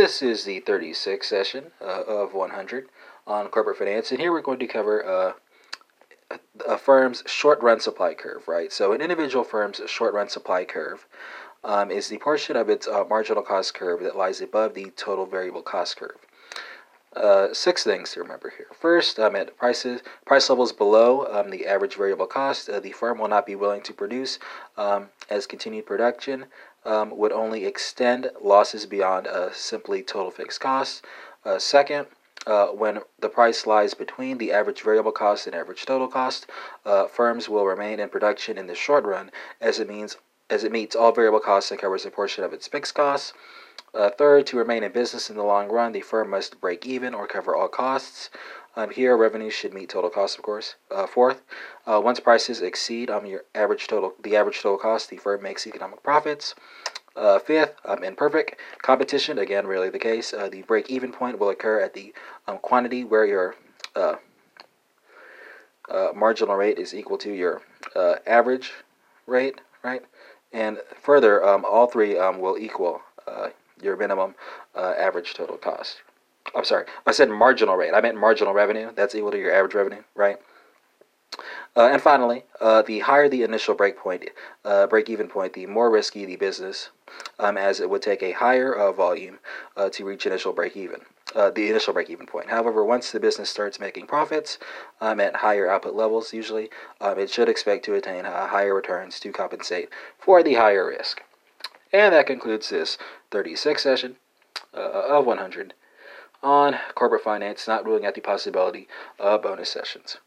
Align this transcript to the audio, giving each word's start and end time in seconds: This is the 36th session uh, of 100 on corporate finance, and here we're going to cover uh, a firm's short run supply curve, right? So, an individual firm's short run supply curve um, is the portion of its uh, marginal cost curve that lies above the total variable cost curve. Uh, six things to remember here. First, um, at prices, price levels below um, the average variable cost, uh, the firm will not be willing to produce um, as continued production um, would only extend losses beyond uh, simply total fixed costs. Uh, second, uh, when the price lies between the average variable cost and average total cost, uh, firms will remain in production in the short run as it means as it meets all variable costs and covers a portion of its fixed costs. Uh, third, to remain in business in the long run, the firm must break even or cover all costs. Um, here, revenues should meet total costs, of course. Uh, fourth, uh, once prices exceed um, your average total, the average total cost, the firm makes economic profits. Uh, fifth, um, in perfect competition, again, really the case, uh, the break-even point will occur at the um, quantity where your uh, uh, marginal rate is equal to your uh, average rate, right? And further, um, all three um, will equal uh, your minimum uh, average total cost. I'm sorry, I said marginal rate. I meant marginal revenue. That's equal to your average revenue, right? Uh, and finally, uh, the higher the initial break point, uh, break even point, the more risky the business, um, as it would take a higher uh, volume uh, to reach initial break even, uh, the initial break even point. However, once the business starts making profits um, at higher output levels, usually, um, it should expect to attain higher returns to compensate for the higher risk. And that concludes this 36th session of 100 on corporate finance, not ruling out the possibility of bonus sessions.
This 0.00 0.22
is 0.22 0.44
the 0.44 0.60
36th 0.60 1.24
session 1.24 1.72
uh, 1.80 2.04
of 2.06 2.32
100 2.32 2.88
on 3.26 3.48
corporate 3.48 3.78
finance, 3.78 4.12
and 4.12 4.20
here 4.20 4.30
we're 4.30 4.42
going 4.42 4.60
to 4.60 4.66
cover 4.68 5.04
uh, 5.04 5.32
a 6.64 6.78
firm's 6.78 7.24
short 7.26 7.60
run 7.62 7.80
supply 7.80 8.14
curve, 8.14 8.46
right? 8.46 8.72
So, 8.72 8.92
an 8.92 9.00
individual 9.00 9.42
firm's 9.42 9.80
short 9.86 10.14
run 10.14 10.28
supply 10.28 10.64
curve 10.64 11.08
um, 11.64 11.90
is 11.90 12.06
the 12.06 12.18
portion 12.18 12.54
of 12.54 12.68
its 12.68 12.86
uh, 12.86 13.06
marginal 13.10 13.42
cost 13.42 13.74
curve 13.74 13.98
that 14.04 14.16
lies 14.16 14.40
above 14.40 14.74
the 14.74 14.90
total 14.90 15.26
variable 15.26 15.62
cost 15.62 15.96
curve. 15.96 16.27
Uh, 17.16 17.52
six 17.54 17.84
things 17.84 18.12
to 18.12 18.20
remember 18.20 18.52
here. 18.56 18.66
First, 18.78 19.18
um, 19.18 19.34
at 19.34 19.56
prices, 19.56 20.02
price 20.26 20.50
levels 20.50 20.72
below 20.72 21.26
um, 21.26 21.50
the 21.50 21.66
average 21.66 21.96
variable 21.96 22.26
cost, 22.26 22.68
uh, 22.68 22.80
the 22.80 22.92
firm 22.92 23.18
will 23.18 23.28
not 23.28 23.46
be 23.46 23.56
willing 23.56 23.80
to 23.82 23.94
produce 23.94 24.38
um, 24.76 25.08
as 25.30 25.46
continued 25.46 25.86
production 25.86 26.46
um, 26.84 27.16
would 27.16 27.32
only 27.32 27.64
extend 27.64 28.30
losses 28.42 28.86
beyond 28.86 29.26
uh, 29.26 29.50
simply 29.52 30.02
total 30.02 30.30
fixed 30.30 30.60
costs. 30.60 31.02
Uh, 31.44 31.58
second, 31.58 32.06
uh, 32.46 32.68
when 32.68 33.00
the 33.18 33.28
price 33.28 33.66
lies 33.66 33.94
between 33.94 34.38
the 34.38 34.52
average 34.52 34.82
variable 34.82 35.12
cost 35.12 35.46
and 35.46 35.56
average 35.56 35.84
total 35.84 36.08
cost, 36.08 36.46
uh, 36.84 37.06
firms 37.06 37.48
will 37.48 37.66
remain 37.66 38.00
in 38.00 38.08
production 38.08 38.56
in 38.56 38.66
the 38.66 38.74
short 38.74 39.04
run 39.04 39.30
as 39.60 39.80
it 39.80 39.88
means 39.88 40.16
as 40.50 40.64
it 40.64 40.72
meets 40.72 40.96
all 40.96 41.12
variable 41.12 41.40
costs 41.40 41.70
and 41.70 41.80
covers 41.80 42.06
a 42.06 42.10
portion 42.10 42.44
of 42.44 42.52
its 42.52 42.66
fixed 42.66 42.94
costs. 42.94 43.32
Uh, 43.94 44.10
third, 44.10 44.46
to 44.46 44.56
remain 44.56 44.82
in 44.82 44.92
business 44.92 45.30
in 45.30 45.36
the 45.36 45.42
long 45.42 45.68
run, 45.68 45.92
the 45.92 46.00
firm 46.00 46.30
must 46.30 46.60
break 46.60 46.86
even 46.86 47.14
or 47.14 47.26
cover 47.26 47.56
all 47.56 47.68
costs. 47.68 48.30
Um, 48.76 48.90
here, 48.90 49.16
revenues 49.16 49.54
should 49.54 49.74
meet 49.74 49.88
total 49.88 50.10
costs, 50.10 50.36
of 50.36 50.42
course. 50.42 50.76
Uh, 50.90 51.06
fourth, 51.06 51.42
uh, 51.86 52.00
once 52.02 52.20
prices 52.20 52.60
exceed 52.60 53.10
um, 53.10 53.26
your 53.26 53.44
average 53.54 53.86
total, 53.88 54.14
the 54.22 54.36
average 54.36 54.60
total 54.60 54.78
cost, 54.78 55.10
the 55.10 55.16
firm 55.16 55.42
makes 55.42 55.66
economic 55.66 56.02
profits. 56.02 56.54
Uh, 57.16 57.38
fifth, 57.38 57.74
um, 57.84 58.04
in 58.04 58.14
perfect 58.14 58.54
competition, 58.82 59.38
again, 59.38 59.66
really 59.66 59.90
the 59.90 59.98
case, 59.98 60.32
uh, 60.32 60.48
the 60.48 60.62
break-even 60.62 61.10
point 61.10 61.38
will 61.38 61.48
occur 61.48 61.80
at 61.80 61.94
the 61.94 62.14
um, 62.46 62.58
quantity 62.58 63.02
where 63.02 63.24
your 63.24 63.56
uh, 63.96 64.14
uh, 65.90 66.08
marginal 66.14 66.54
rate 66.54 66.78
is 66.78 66.94
equal 66.94 67.18
to 67.18 67.32
your 67.32 67.62
uh, 67.96 68.16
average 68.26 68.72
rate, 69.26 69.60
right? 69.82 70.04
And 70.52 70.78
further, 71.00 71.44
um, 71.44 71.64
all 71.64 71.86
three 71.86 72.18
um, 72.18 72.40
will 72.40 72.56
equal 72.58 73.00
uh, 73.26 73.48
your 73.82 73.96
minimum 73.96 74.34
uh, 74.74 74.94
average 74.98 75.34
total 75.34 75.56
cost. 75.56 76.02
I'm 76.54 76.64
sorry, 76.64 76.86
I 77.06 77.12
said 77.12 77.28
marginal 77.28 77.76
rate. 77.76 77.92
I 77.94 78.00
meant 78.00 78.16
marginal 78.16 78.54
revenue. 78.54 78.90
That's 78.94 79.14
equal 79.14 79.32
to 79.32 79.38
your 79.38 79.54
average 79.54 79.74
revenue, 79.74 80.02
right? 80.14 80.38
Uh, 81.76 81.88
and 81.92 82.02
finally, 82.02 82.44
uh, 82.60 82.82
the 82.82 83.00
higher 83.00 83.28
the 83.28 83.42
initial 83.42 83.74
break 83.74 83.96
point, 83.96 84.24
uh, 84.64 84.86
break 84.86 85.08
even 85.08 85.28
point, 85.28 85.52
the 85.52 85.66
more 85.66 85.90
risky 85.90 86.24
the 86.24 86.36
business, 86.36 86.90
um, 87.38 87.56
as 87.56 87.80
it 87.80 87.88
would 87.88 88.02
take 88.02 88.22
a 88.22 88.32
higher 88.32 88.74
uh, 88.74 88.92
volume 88.92 89.38
uh, 89.76 89.88
to 89.88 90.04
reach 90.04 90.26
initial 90.26 90.52
break 90.52 90.76
even, 90.76 91.00
uh, 91.34 91.50
the 91.50 91.70
initial 91.70 91.92
break 91.92 92.10
even 92.10 92.26
point. 92.26 92.50
However, 92.50 92.84
once 92.84 93.10
the 93.10 93.20
business 93.20 93.50
starts 93.50 93.80
making 93.80 94.06
profits 94.06 94.58
um, 95.00 95.20
at 95.20 95.36
higher 95.36 95.70
output 95.70 95.94
levels, 95.94 96.32
usually, 96.32 96.70
um, 97.00 97.18
it 97.18 97.30
should 97.30 97.48
expect 97.48 97.84
to 97.84 97.94
attain 97.94 98.24
higher 98.24 98.74
returns 98.74 99.20
to 99.20 99.32
compensate 99.32 99.88
for 100.18 100.42
the 100.42 100.54
higher 100.54 100.86
risk. 100.86 101.22
And 101.92 102.12
that 102.14 102.26
concludes 102.26 102.68
this 102.68 102.98
36th 103.30 103.80
session 103.80 104.16
of 104.74 105.24
100 105.24 105.74
on 106.42 106.76
corporate 106.94 107.22
finance, 107.22 107.66
not 107.66 107.84
ruling 107.84 108.06
out 108.06 108.14
the 108.14 108.20
possibility 108.20 108.86
of 109.18 109.42
bonus 109.42 109.70
sessions. 109.70 110.18